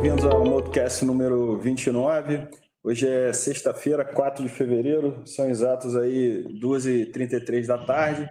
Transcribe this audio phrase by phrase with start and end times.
[0.00, 2.48] bem-vindos ao Modcast número 29.
[2.82, 8.26] Hoje é sexta-feira, 4 de fevereiro, são exatos aí 2h33 da tarde.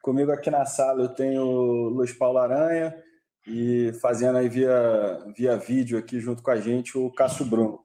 [0.00, 2.94] Comigo aqui na sala eu tenho o Luiz Paulo Aranha
[3.44, 7.80] e fazendo aí via, via vídeo aqui junto com a gente o Cássio Bruno.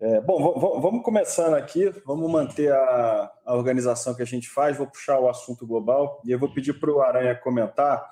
[0.00, 4.86] É, bom, vamos começando aqui, vamos manter a, a organização que a gente faz, vou
[4.86, 8.02] puxar o assunto global e eu vou pedir para o Aranha comentar.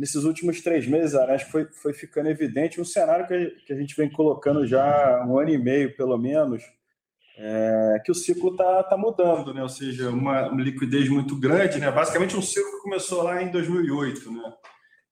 [0.00, 3.76] Nesses últimos três meses, acho que foi, foi ficando evidente um cenário que, que a
[3.76, 6.62] gente vem colocando já um ano e meio, pelo menos,
[7.36, 9.62] é, que o ciclo está tá mudando, né?
[9.62, 11.90] ou seja, uma, uma liquidez muito grande, né?
[11.90, 14.32] basicamente um ciclo que começou lá em 2008.
[14.32, 14.52] Né?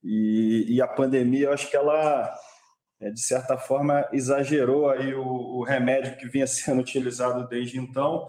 [0.03, 2.35] E, e a pandemia, eu acho que ela
[2.99, 8.27] é, de certa forma, exagerou aí o, o, remédio que vinha sendo utilizado desde então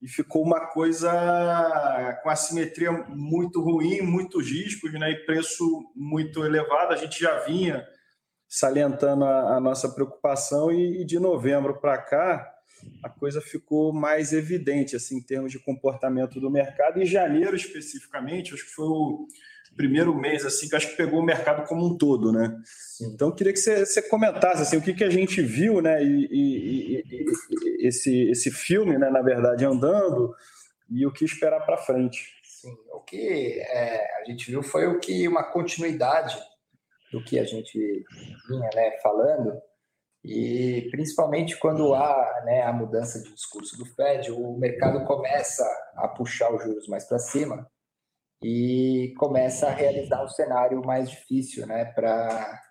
[0.00, 1.10] e ficou uma coisa
[2.22, 6.92] com assimetria muito ruim, muitos riscos né, e preço muito elevado.
[6.92, 7.86] A gente já vinha
[8.48, 12.52] salientando a, a nossa preocupação e, e de novembro para cá
[13.02, 17.00] a coisa ficou mais evidente assim, em termos de comportamento do mercado.
[17.00, 19.26] Em janeiro, especificamente, acho que foi o
[19.76, 22.56] primeiro mês assim que acho que pegou o mercado como um todo, né?
[22.64, 23.12] Sim.
[23.12, 26.02] Então queria que você, você, comentasse assim o que, que a gente viu, né?
[26.02, 29.10] E, e, e, esse esse filme, né?
[29.10, 30.34] Na verdade, andando
[30.90, 32.32] e o que esperar para frente.
[32.42, 36.36] Sim, o que é, a gente viu foi o que uma continuidade
[37.12, 38.04] do que a gente
[38.48, 39.60] vinha né, falando
[40.24, 46.08] e principalmente quando há né, a mudança de discurso do Fed, o mercado começa a
[46.08, 47.64] puxar os juros mais para cima
[48.48, 52.62] e começa a realizar um cenário mais difícil né, para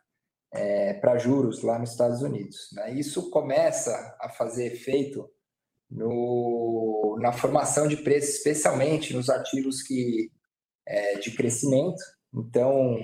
[0.54, 2.70] é, juros lá nos Estados Unidos.
[2.72, 2.94] Né?
[2.94, 5.30] Isso começa a fazer efeito
[5.92, 10.32] no, na formação de preços, especialmente nos ativos que,
[10.86, 12.02] é, de crescimento.
[12.34, 12.98] Então,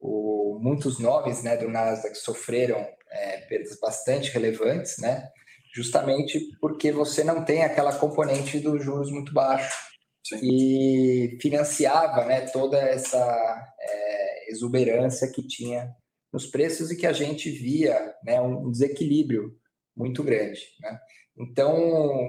[0.00, 5.30] o, muitos nomes né, do Nasdaq sofreram é, perdas bastante relevantes, né?
[5.72, 9.91] justamente porque você não tem aquela componente dos juros muito baixo
[10.24, 15.94] que financiava né, toda essa é, exuberância que tinha
[16.32, 19.56] nos preços e que a gente via né, um desequilíbrio
[19.96, 20.60] muito grande.
[20.80, 20.98] Né?
[21.36, 21.76] Então,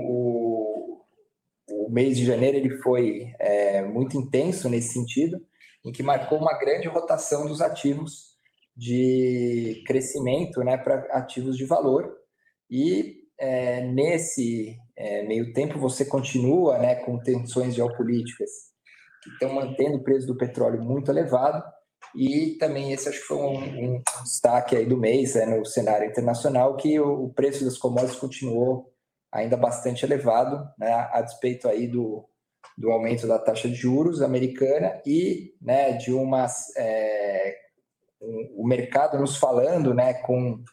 [0.06, 1.06] o,
[1.70, 5.40] o mês de janeiro ele foi é, muito intenso nesse sentido,
[5.86, 8.34] em que marcou uma grande rotação dos ativos
[8.76, 12.18] de crescimento né, para ativos de valor.
[12.70, 18.50] E é, nesse é, meio tempo você continua né, com tensões geopolíticas
[19.24, 21.64] que estão mantendo o preço do petróleo muito elevado.
[22.16, 26.08] E também esse acho que foi um, um destaque aí do mês né, no cenário
[26.08, 28.94] internacional que o, o, preço das commodities continuou
[29.32, 32.24] ainda bastante elevado, né, a despeito aí do,
[32.78, 37.56] do aumento da taxa de juros americana e né, de umas é,
[38.22, 40.64] um, o mercado nos falando né, com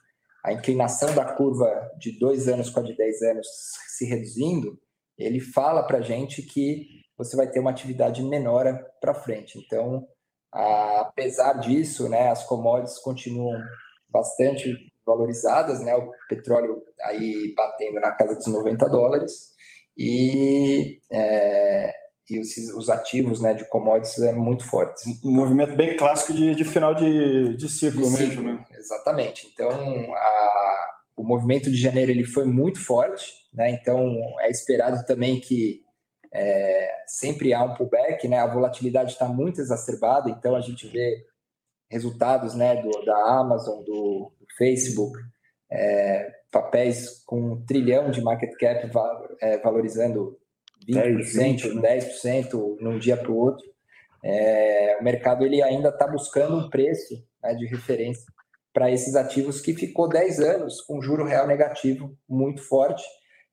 [0.45, 3.47] a inclinação da curva de dois anos com a de 10 anos
[3.89, 4.79] se reduzindo,
[5.19, 6.87] ele fala para a gente que
[7.17, 8.65] você vai ter uma atividade menor
[9.01, 9.59] para frente.
[9.59, 10.07] Então,
[10.51, 13.61] apesar disso, né, as commodities continuam
[14.09, 14.75] bastante
[15.05, 19.51] valorizadas, né, o petróleo aí batendo na casa dos 90 dólares
[19.97, 21.93] e é,
[22.31, 25.03] e os, os ativos né, de commodities é muito fortes.
[25.25, 28.65] Um movimento bem clássico de, de final de, de ciclo de mesmo, né?
[28.73, 29.51] Exatamente.
[29.53, 29.71] Então,
[30.15, 33.71] a, o movimento de janeiro ele foi muito forte, né?
[33.71, 35.83] Então, é esperado também que
[36.33, 38.39] é, sempre há um pullback, né?
[38.39, 41.27] A volatilidade está muito exacerbada, então a gente vê
[41.91, 45.19] resultados, né, do, da Amazon, do, do Facebook,
[45.69, 48.89] é, papéis com um trilhão de market cap
[49.41, 50.39] é, valorizando
[50.89, 53.65] 20%, 10% num dia para o outro.
[54.23, 58.25] É, o mercado ele ainda está buscando um preço né, de referência
[58.73, 63.03] para esses ativos que ficou 10 anos com juro real negativo muito forte.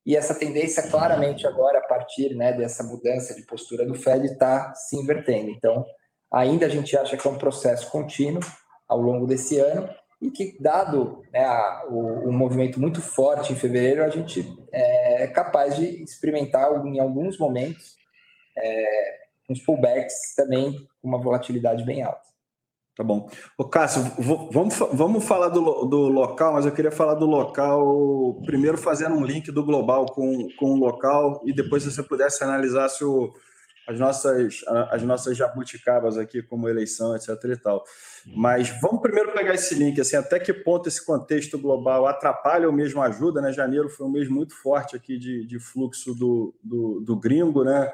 [0.06, 4.73] E essa tendência, claramente, agora, a partir né, dessa mudança de postura do Fed, está
[4.73, 5.50] se invertendo.
[5.50, 5.85] Então,
[6.32, 8.41] ainda a gente acha que é um processo contínuo
[8.88, 9.90] ao longo desse ano,
[10.22, 15.23] e que, dado né, a, o, o, movimento muito forte em fevereiro, a gente é,
[15.23, 17.96] é capaz de experimentar em alguns momentos
[18.58, 19.17] é,
[19.49, 22.28] uns pullbacks também com uma volatilidade bem alta.
[22.96, 23.29] Tá bom.
[23.55, 24.02] Ô, Cássio,
[24.52, 29.23] vamos, vamos falar do, do local, mas eu queria falar do local, primeiro fazendo um
[29.23, 33.31] link do global com, com o local, e depois se você pudesse analisar se o,
[33.87, 37.29] as nossas, as nossas jabuticabas aqui, como eleição, etc.
[37.45, 37.85] e tal.
[38.25, 42.73] Mas vamos primeiro pegar esse link, assim, até que ponto esse contexto global atrapalha ou
[42.73, 43.53] mesmo ajuda, né?
[43.53, 47.89] Janeiro foi um mês muito forte aqui de, de fluxo do, do, do gringo, né?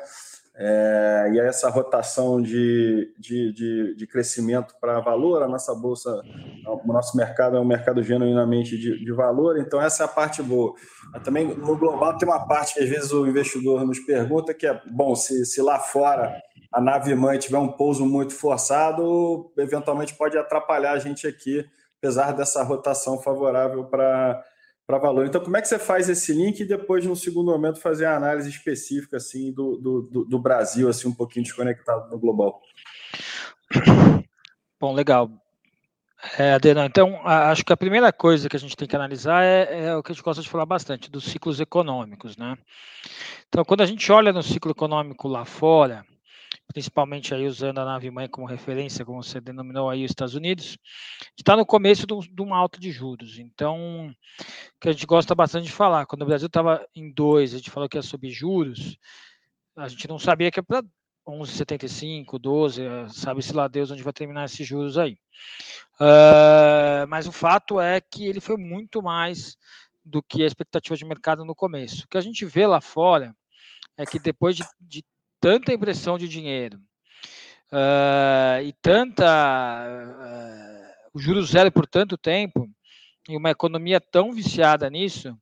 [0.55, 6.21] É, e essa rotação de, de, de, de crescimento para valor, a nossa bolsa,
[6.67, 10.43] o nosso mercado é um mercado genuinamente de, de valor, então essa é a parte
[10.43, 10.75] boa.
[11.11, 14.67] Mas também no global tem uma parte que às vezes o investidor nos pergunta que
[14.67, 16.39] é, bom, se, se lá fora
[16.71, 21.65] a nave mãe tiver um pouso muito forçado, eventualmente pode atrapalhar a gente aqui,
[21.97, 24.43] apesar dessa rotação favorável para
[24.85, 25.25] para valor.
[25.25, 28.17] Então, como é que você faz esse link e depois, no segundo momento, fazer a
[28.17, 32.61] análise específica assim do, do, do Brasil, assim um pouquinho desconectado no global?
[34.79, 35.31] Bom, legal.
[36.37, 39.95] É, então, acho que a primeira coisa que a gente tem que analisar é, é,
[39.95, 42.57] o que a gente gosta de falar bastante, dos ciclos econômicos, né?
[43.49, 46.05] Então, quando a gente olha no ciclo econômico lá fora,
[46.67, 50.77] principalmente aí usando a nave mãe como referência, como você denominou aí os Estados Unidos,
[51.37, 53.39] está no começo de uma alta de juros.
[53.39, 54.13] Então,
[54.79, 57.69] que a gente gosta bastante de falar, quando o Brasil estava em 2, a gente
[57.69, 58.97] falou que ia subir juros,
[59.75, 60.83] a gente não sabia que é para
[61.27, 65.17] 11,75, 12, sabe-se lá Deus onde vai terminar esses juros aí.
[65.95, 69.57] Uh, mas o fato é que ele foi muito mais
[70.03, 72.03] do que a expectativa de mercado no começo.
[72.03, 73.33] O que a gente vê lá fora
[73.97, 75.03] é que depois de, de
[75.43, 76.79] tanta impressão de dinheiro
[77.69, 82.69] uh, e tanta uh, o juro zero por tanto tempo
[83.27, 85.37] e uma economia tão viciada nisso,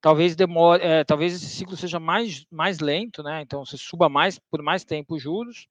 [0.00, 3.42] talvez demore, é, talvez esse ciclo seja mais mais lento, né?
[3.42, 5.66] Então você suba mais por mais tempo os juros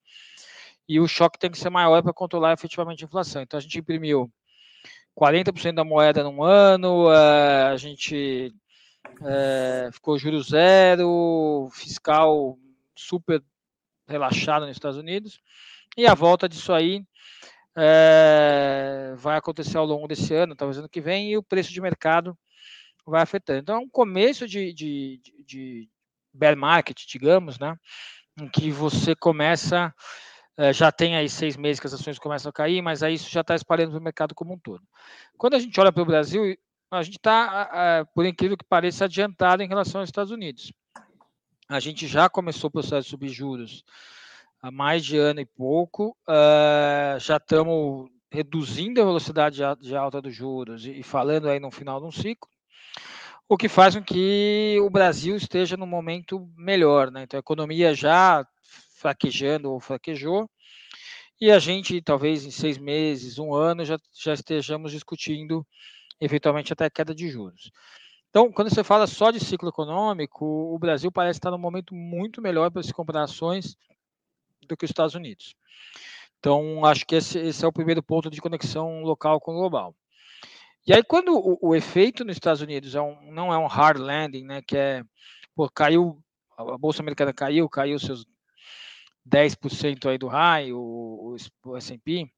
[0.87, 3.41] e o choque tem que ser maior para controlar efetivamente a inflação.
[3.41, 4.29] Então a gente imprimiu
[5.17, 8.53] 40% da moeda num ano, uh, a gente
[9.25, 12.57] é, ficou juro zero, fiscal
[12.95, 13.43] super
[14.07, 15.39] relaxada nos Estados Unidos.
[15.97, 17.03] E a volta disso aí
[17.75, 21.81] é, vai acontecer ao longo desse ano, talvez ano que vem, e o preço de
[21.81, 22.37] mercado
[23.05, 23.59] vai afetando.
[23.59, 25.89] Então, é um começo de, de, de
[26.33, 27.75] bear market, digamos, né?
[28.39, 29.93] Em que você começa,
[30.57, 33.29] é, já tem aí seis meses que as ações começam a cair, mas aí isso
[33.29, 34.83] já está espalhando para o mercado como um todo.
[35.37, 36.57] Quando a gente olha para o Brasil,
[36.91, 40.71] a gente está, por incrível que pareça, adiantado em relação aos Estados Unidos.
[41.67, 43.83] A gente já começou o processo de subir juros
[44.61, 50.35] há mais de ano e pouco, uh, já estamos reduzindo a velocidade de alta dos
[50.35, 52.49] juros e falando aí no final de um ciclo,
[53.49, 57.23] o que faz com que o Brasil esteja num momento melhor, né?
[57.23, 58.45] Então a economia já
[58.95, 60.49] fraquejando ou fraquejou,
[61.39, 65.65] e a gente, talvez em seis meses, um ano, já, já estejamos discutindo
[66.19, 67.71] eventualmente até queda de juros.
[68.35, 72.41] Então, quando você fala só de ciclo econômico, o Brasil parece estar num momento muito
[72.41, 73.77] melhor para se comprar ações
[74.67, 75.55] do que os Estados Unidos.
[76.37, 79.95] Então, acho que esse, esse, é o primeiro ponto de conexão local com global.
[80.85, 84.01] E aí, quando o, o efeito nos Estados Unidos é um, não é um hard
[84.01, 85.01] landing, né, que é,
[85.55, 86.21] pô, caiu,
[86.57, 88.25] a Bolsa Americana caiu, caiu seus
[89.25, 91.35] 10% aí do high, o, o,
[91.67, 92.29] o S&P,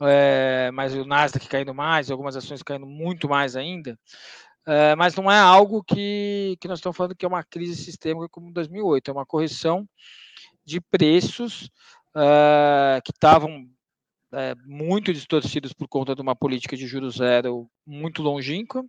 [0.00, 3.96] é, mas o Nasdaq caindo mais, algumas ações caindo muito mais ainda,
[4.66, 8.28] é, mas não é algo que, que nós estamos falando que é uma crise sistêmica
[8.28, 9.88] como 2008, é uma correção
[10.64, 11.70] de preços
[12.14, 13.66] uh, que estavam
[14.32, 18.82] é, muito distorcidos por conta de uma política de juros zero muito longínqua.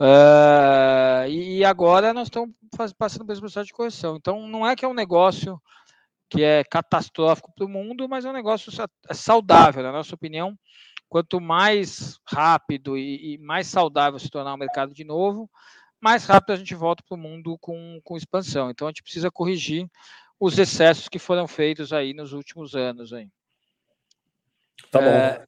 [0.00, 2.54] Uh, e agora nós estamos
[2.98, 4.16] passando esse processo de correção.
[4.16, 5.60] Então, não é que é um negócio
[6.32, 8.72] que é catastrófico para o mundo, mas é um negócio
[9.12, 10.56] saudável, na nossa opinião
[11.12, 15.50] quanto mais rápido e, e, mais saudável se tornar o mercado de novo,
[16.00, 18.70] mais rápido a gente volta para o mundo com, com expansão.
[18.70, 19.86] Então a gente precisa corrigir
[20.40, 23.12] os excessos que foram feitos aí nos últimos anos.
[23.12, 23.28] Aí.
[24.90, 25.06] Tá bom.
[25.06, 25.44] É,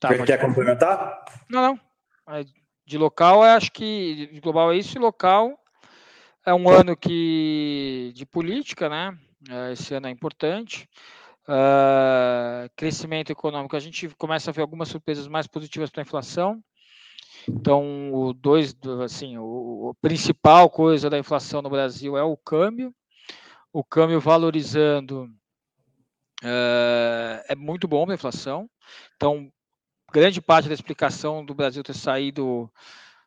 [0.00, 1.24] tá, quer, quer complementar?
[1.48, 2.34] Não, não.
[2.34, 2.44] É,
[2.84, 5.56] de local, acho que de global é isso, e local
[6.44, 9.16] é um ano que de política, né?
[9.50, 10.88] É, esse ano é importante.
[11.46, 16.62] Uh, crescimento econômico, a gente começa a ver algumas surpresas mais positivas para a inflação.
[17.46, 18.74] Então, o dois,
[19.04, 22.94] assim, o, o, principal coisa da inflação no Brasil é o câmbio.
[23.70, 25.24] O câmbio valorizando
[26.42, 28.70] uh, é muito bom para a inflação.
[29.16, 29.52] Então,
[30.10, 32.70] grande parte da explicação do Brasil ter saído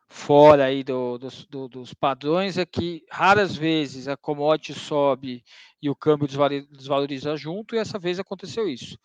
[0.08, 5.44] fora aí do, dos, do, dos padrões é que raras vezes a commodity sobe
[5.82, 8.98] e o câmbio desvaloriza junto, e essa vez aconteceu isso.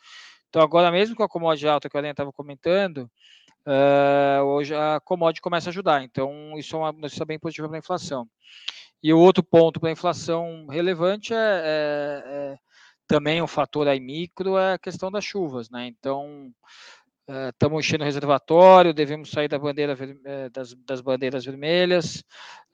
[0.50, 3.10] Então, agora mesmo com a commodity alta que a Helena estava comentando,
[3.68, 6.04] uh, hoje a commodity começa a ajudar.
[6.04, 8.28] Então, isso é uma notícia bem positiva para a inflação.
[9.02, 12.58] E o outro ponto para a inflação relevante é, é, é,
[13.06, 15.88] também um fator aí micro, é a questão das chuvas, né?
[15.88, 16.54] Então,
[17.28, 22.24] estamos uh, enchendo o reservatório, devemos sair da bandeira, uh, das, das, bandeiras vermelhas,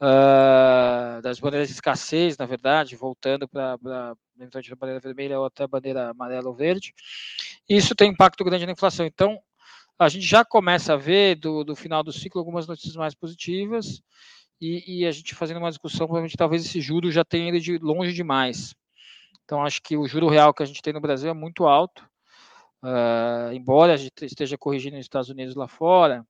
[0.02, 4.16] uh, das bandeiras de escassez, na verdade, voltando para a
[4.76, 6.94] bandeira vermelha ou até a bandeira amarela ou verde.
[7.68, 9.06] Isso tem impacto grande na inflação.
[9.06, 9.40] Então,
[10.00, 14.02] a gente já começa a ver do, do final do ciclo algumas notícias mais positivas
[14.60, 17.78] e, e, a gente fazendo uma discussão, provavelmente talvez esse juro já tenha ido de
[17.78, 18.74] longe demais.
[19.44, 22.10] Então, acho que o juro real que a gente tem no Brasil é muito alto
[22.82, 26.26] Uh, embora esteja corrigindo nos Estados Unidos lá fora,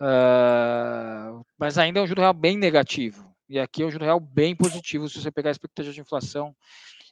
[0.00, 3.30] uh, mas ainda é um juro real bem negativo.
[3.48, 6.54] E aqui é um juro real bem positivo se você pegar a expectativa de inflação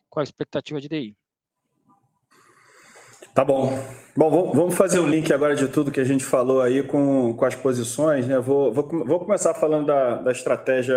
[0.09, 1.16] com a expectativa de DI.
[3.35, 3.76] Tá bom.
[4.16, 7.44] Bom, vamos fazer o link agora de tudo que a gente falou aí com, com
[7.44, 8.28] as posições.
[8.28, 8.38] Né?
[8.38, 10.97] Vou, vou, vou começar falando da, da estratégia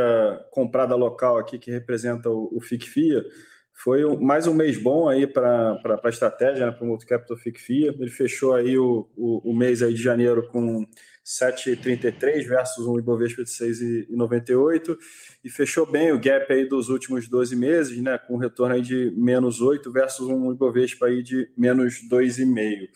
[0.52, 3.26] comprada local aqui, que representa o, o FICFIA.
[3.80, 7.94] Foi mais um mês bom aí para a estratégia, né, para o Multicapital FICFIA.
[8.00, 10.84] Ele fechou aí o, o, o, mês aí de janeiro com
[11.24, 14.98] 7,33 versus um Ibovespa de 6,98
[15.44, 19.14] e fechou bem o gap aí dos últimos 12 meses, né, com retorno aí de
[19.16, 22.88] menos 8 versus um Ibovespa aí de menos 2,5.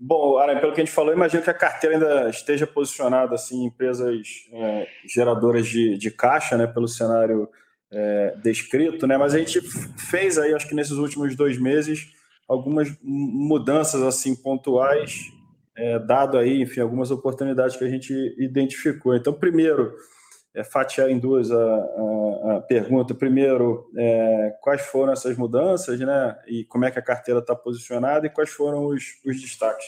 [0.00, 3.62] Bom, Aran, pelo que a gente falou, imagino que a carteira ainda esteja posicionada assim,
[3.62, 7.46] em empresas é, geradoras de, de caixa, né, pelo cenário
[7.94, 9.16] é, descrito, né?
[9.16, 12.12] Mas a gente fez aí, acho que nesses últimos dois meses,
[12.48, 15.32] algumas mudanças assim pontuais,
[15.76, 19.14] é, dado aí, enfim, algumas oportunidades que a gente identificou.
[19.14, 19.94] Então, primeiro,
[20.54, 23.14] é, fatiar em duas a, a, a pergunta.
[23.14, 26.38] Primeiro, é, quais foram essas mudanças, né?
[26.46, 29.84] E como é que a carteira está posicionada e quais foram os, os destaques?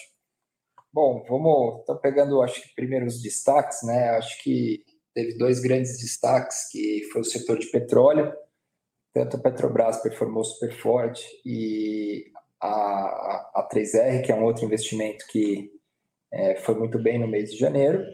[0.92, 1.80] Bom, vamos.
[1.80, 4.10] Estou pegando, acho que primeiro os destaques, né?
[4.10, 4.82] Acho que
[5.16, 8.34] teve dois grandes destaques, que foi o setor de petróleo,
[9.14, 12.30] tanto a Petrobras performou super forte e
[12.60, 15.72] a, a 3R, que é um outro investimento que
[16.30, 18.04] é, foi muito bem no mês de janeiro,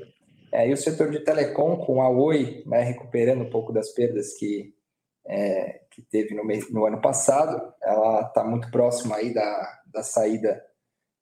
[0.52, 4.34] é, e o setor de telecom, com a Oi né, recuperando um pouco das perdas
[4.34, 4.72] que,
[5.26, 10.04] é, que teve no, mês, no ano passado, ela está muito próxima aí da, da
[10.04, 10.62] saída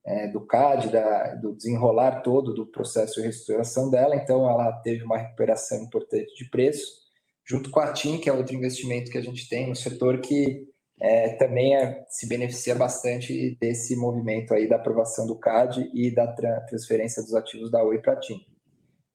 [0.04, 5.04] é, do CAD, da, do desenrolar todo do processo de reestruturação dela, então ela teve
[5.04, 7.00] uma recuperação importante de preço,
[7.44, 10.68] junto com a TIM, que é outro investimento que a gente tem no setor que
[11.00, 16.26] é, também é, se beneficia bastante desse movimento aí da aprovação do CAD e da
[16.68, 18.38] transferência dos ativos da Oi para a TIM.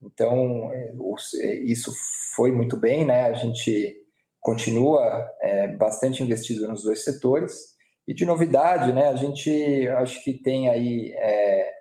[0.02, 0.94] Então, é,
[1.42, 1.94] é, isso
[2.36, 3.24] foi muito bem, né?
[3.24, 3.96] A gente
[4.40, 7.75] continua é, bastante investido nos dois setores,
[8.08, 11.72] e de novidade, né, a gente acho que tem aí, é,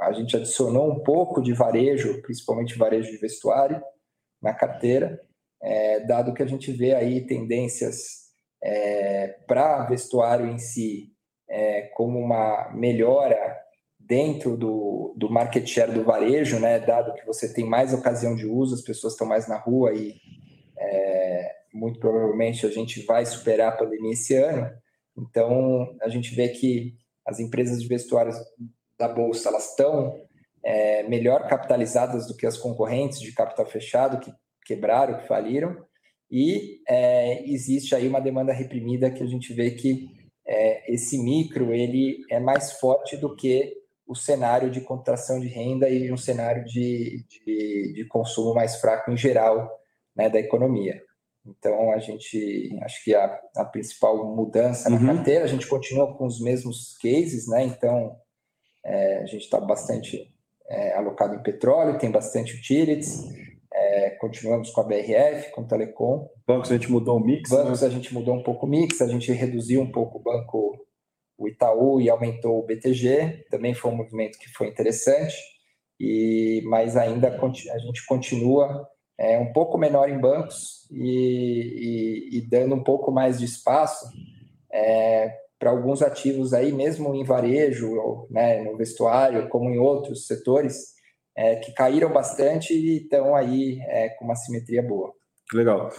[0.00, 3.82] a gente adicionou um pouco de varejo, principalmente varejo de vestuário,
[4.40, 5.20] na carteira,
[5.60, 8.28] é, dado que a gente vê aí tendências
[8.62, 11.12] é, para vestuário em si
[11.48, 13.56] é, como uma melhora
[13.98, 18.46] dentro do, do market share do varejo, né, dado que você tem mais ocasião de
[18.46, 20.14] uso, as pessoas estão mais na rua e
[20.78, 24.70] é, muito provavelmente a gente vai superar a pandemia esse ano.
[25.18, 26.94] Então, a gente vê que
[27.26, 28.36] as empresas de vestuários
[28.98, 30.20] da Bolsa elas estão
[30.64, 34.32] é, melhor capitalizadas do que as concorrentes de capital fechado, que
[34.64, 35.76] quebraram, que faliram,
[36.30, 40.08] e é, existe aí uma demanda reprimida que a gente vê que
[40.46, 43.74] é, esse micro ele é mais forte do que
[44.06, 49.10] o cenário de contração de renda e um cenário de, de, de consumo mais fraco
[49.10, 49.70] em geral
[50.16, 51.02] né, da economia.
[51.48, 54.98] Então, a gente, acho que a, a principal mudança uhum.
[54.98, 57.64] na carteira, a gente continua com os mesmos cases, né?
[57.64, 58.16] Então,
[58.84, 60.32] é, a gente está bastante
[60.68, 63.24] é, alocado em petróleo, tem bastante utilities,
[63.72, 66.28] é, continuamos com a BRF, com o Telecom.
[66.46, 67.50] Bancos a gente mudou o mix?
[67.50, 67.86] Bancos né?
[67.86, 70.76] a gente mudou um pouco o mix, a gente reduziu um pouco o banco,
[71.36, 75.36] o Itaú, e aumentou o BTG, também foi um movimento que foi interessante,
[75.98, 78.88] e mas ainda a gente continua
[79.18, 84.06] é, um pouco menor em bancos e, e, e dando um pouco mais de espaço
[84.72, 90.94] é, para alguns ativos aí, mesmo em varejo, né, no vestuário, como em outros setores,
[91.36, 95.12] é, que caíram bastante e estão aí é, com uma simetria boa.
[95.52, 95.90] Legal.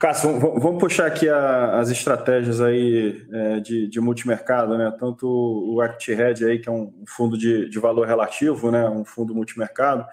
[0.00, 4.94] Cássio, vamos puxar aqui a, as estratégias aí é, de, de, multimercado, né?
[4.98, 8.88] Tanto o ActRed aí, que é um fundo de, de valor relativo, né?
[8.88, 10.06] Um fundo multimercado,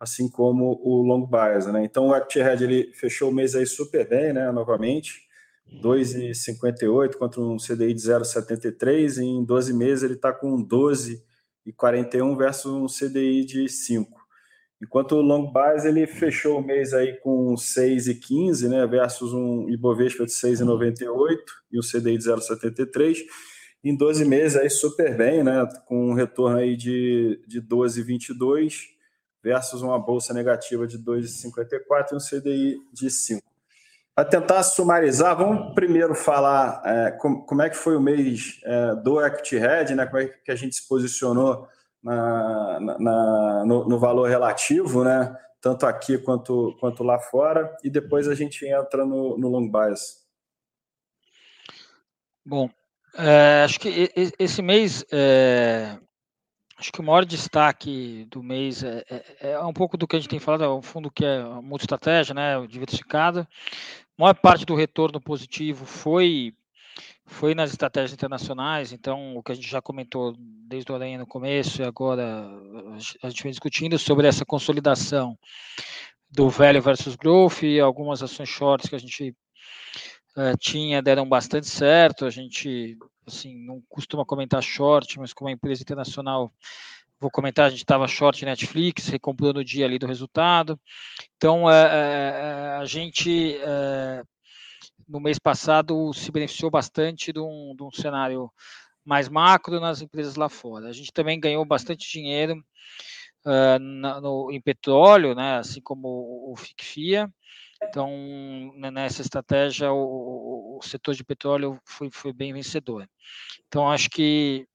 [0.00, 1.84] assim como o long bias, né?
[1.84, 4.50] Então o ActRed ele fechou o mês aí super bem, né?
[4.50, 5.20] Novamente,
[5.82, 12.72] 2,58 contra um CDI de 0,73 e em 12 meses ele está com 12,41 versus
[12.72, 14.18] um CDI de 5.
[14.82, 20.24] Enquanto o long bias ele fechou o mês aí com 6,15, né, versus um Ibovespa
[20.24, 21.36] de 6,98
[21.70, 23.18] e um CDI de 0,73.
[23.84, 25.68] em 12 meses aí super bem, né?
[25.86, 28.98] Com um retorno aí de, de 12,22
[29.42, 33.42] versus uma bolsa negativa de 2,54 e um CDI de 5.
[34.14, 38.94] Para tentar sumarizar, vamos primeiro falar é, como, como, é que foi o mês é,
[38.96, 40.04] do Equity Red, né?
[40.04, 41.66] Como é que a gente se posicionou
[42.02, 45.34] na, na, no, no, valor relativo, né?
[45.60, 50.20] Tanto aqui quanto, quanto lá fora, e depois a gente entra no, no long bias.
[52.44, 52.68] Bom,
[53.16, 55.96] é, acho que esse mês, é,
[56.80, 60.18] acho que o maior destaque do mês é, é, é, um pouco do que a
[60.18, 63.46] gente tem falado, é um fundo que é multi-estratégia, né, diversificado.
[64.18, 66.54] A maior parte do retorno positivo foi
[67.26, 71.26] foi nas estratégias internacionais, então o que a gente já comentou desde o Aranha no
[71.26, 72.44] começo e agora
[73.22, 75.38] a gente vem discutindo sobre essa consolidação
[76.28, 79.32] do velho versus growth e algumas ações shorts que a gente
[80.36, 82.26] uh, tinha deram bastante certo.
[82.26, 82.98] A gente
[83.30, 86.52] assim não costuma comentar short, mas como é empresa internacional
[87.20, 90.80] vou comentar, a gente estava short Netflix, recomprou no dia ali do resultado.
[91.36, 93.58] Então, uh, uh, a gente
[95.10, 98.50] no mês passado se beneficiou bastante de um, de um cenário
[99.04, 100.88] mais macro nas empresas lá fora.
[100.88, 102.54] A gente também ganhou bastante dinheiro
[103.44, 106.54] uh, na, no, em petróleo, né, assim como o, o.
[107.82, 113.08] Então, nessa estratégia, o, o, setor de petróleo foi, foi bem vencedor.
[113.66, 114.66] Então, acho que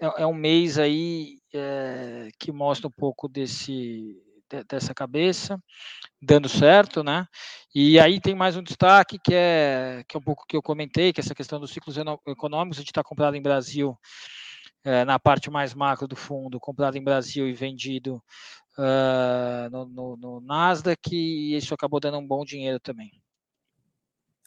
[0.00, 4.20] é, é um mês aí é, que mostra um pouco desse,
[4.68, 5.58] dessa cabeça,
[6.20, 7.26] dando certo, né?
[7.74, 11.12] E aí tem mais um destaque que é, que é um pouco que eu comentei,
[11.12, 13.96] que é essa questão dos ciclos econômicos, a gente está comprado em Brasil,
[14.84, 18.22] é, na parte mais macro do fundo, comprado em Brasil e vendido
[18.78, 23.10] uh, no, no, no Nasdaq, e isso acabou dando um bom dinheiro também.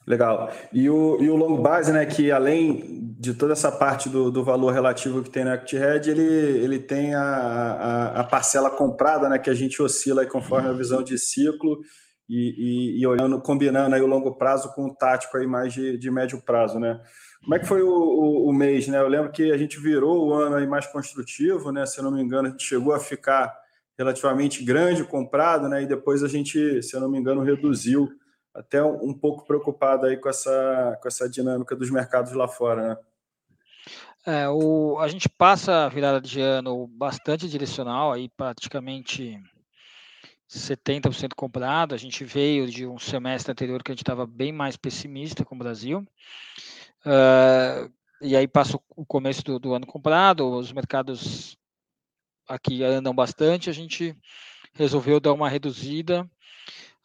[0.10, 0.52] Legal.
[0.74, 4.44] E o, e o long base, né, que além de toda essa parte do, do
[4.44, 9.30] valor relativo que tem no Equity Red, ele, ele tem a, a, a, parcela comprada,
[9.30, 11.80] né, que a gente oscila conforme a visão de ciclo
[12.28, 15.96] e, e, e, olhando, combinando aí o longo prazo com o tático aí mais de,
[15.98, 17.00] de médio prazo, né?
[17.42, 19.00] Como é que foi o, o, o, mês, né?
[19.00, 21.86] Eu lembro que a gente virou o ano aí mais construtivo, né?
[21.86, 23.52] Se eu não me engano, a gente chegou a ficar
[24.00, 25.84] relativamente grande comprado, né?
[25.84, 28.10] E depois a gente, se eu não me engano, reduziu
[28.54, 32.98] até um pouco preocupado aí com essa, com essa dinâmica dos mercados lá fora, né?
[34.26, 39.38] É, o, a gente passa a virada de ano bastante direcional, aí praticamente
[40.50, 41.94] 70% comprado.
[41.94, 45.56] A gente veio de um semestre anterior que a gente estava bem mais pessimista com
[45.56, 46.08] o Brasil.
[47.06, 51.58] Uh, e aí passa o começo do, do, ano comprado, os mercados
[52.50, 54.14] aqui andam bastante, a gente
[54.74, 56.30] resolveu dar uma reduzida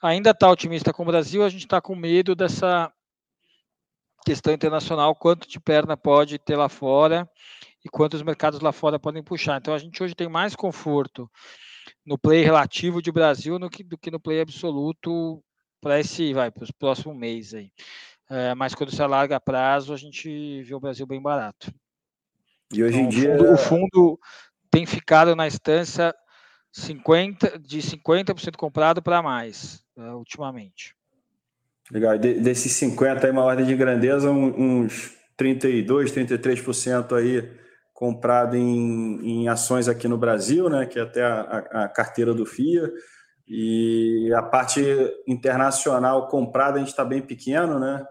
[0.08, 2.92] ainda está otimista com o Brasil, a gente está com medo dessa
[4.24, 7.28] questão internacional, quanto de perna pode ter lá fora
[7.84, 9.58] e quantos mercados lá fora podem puxar.
[9.58, 11.30] Então a gente hoje tem mais conforto
[12.04, 15.42] no play relativo de Brasil do que, do que no play absoluto
[15.80, 17.70] para esse, vai, para os próximos meses aí.
[18.30, 21.72] É, mas quando se alarga prazo, a gente vê o Brasil bem barato.
[22.72, 23.52] E hoje então, em dia.
[23.52, 24.20] O fundo, o fundo
[24.74, 26.12] tem ficado na instância
[26.72, 30.96] 50, de 50% comprado para mais uh, ultimamente.
[31.92, 32.18] Legal.
[32.18, 37.48] De, desses 50 aí, uma ordem de grandeza, uns 32, 33% aí
[37.92, 40.86] comprado em, em ações aqui no Brasil, né?
[40.86, 41.40] Que é até a,
[41.72, 42.90] a, a carteira do FIA.
[43.46, 44.82] E a parte
[45.28, 48.04] internacional comprada a gente está bem pequeno, né?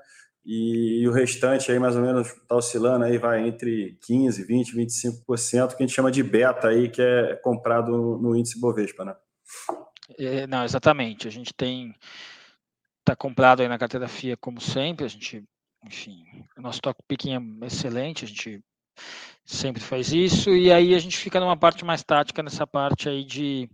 [0.45, 5.75] E, o restante aí mais ou menos está oscilando aí, vai entre 15, 20, 25%,
[5.75, 9.15] que a gente chama de beta aí, que é comprado no, índice Bovespa, né?
[10.19, 11.27] É, não, exatamente.
[11.27, 11.95] A gente tem
[12.99, 15.06] está comprado aí na carteira FIA como sempre.
[15.06, 15.43] A gente,
[15.86, 16.25] enfim,
[16.58, 18.25] o nosso stock picking é excelente.
[18.25, 18.62] A gente
[19.45, 23.23] sempre faz isso e aí a gente fica numa parte mais tática nessa parte aí
[23.23, 23.69] de,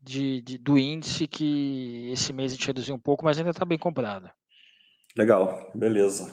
[0.00, 3.64] de, de do índice que esse mês a gente reduziu um pouco, mas ainda está
[3.64, 4.30] bem comprado.
[5.16, 6.32] Legal, beleza.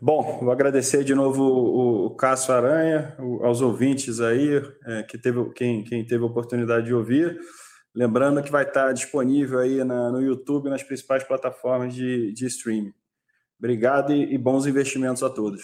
[0.00, 5.84] Bom, vou agradecer de novo o, Cássio Aranha, aos ouvintes aí, é, que teve, quem,
[5.84, 7.38] quem teve a oportunidade de ouvir.
[7.94, 12.92] Lembrando que vai estar disponível aí na, no YouTube nas principais plataformas de, de streaming.
[13.58, 15.62] Obrigado e, e bons investimentos a todos.